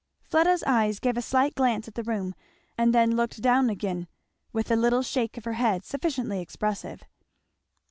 [0.23, 2.33] Fleda's eyes gave a slight glance at the room
[2.75, 4.07] and then looked down again
[4.51, 7.03] with a little shake of her head sufficiently expressive.